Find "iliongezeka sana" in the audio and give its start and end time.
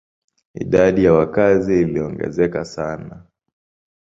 1.81-3.25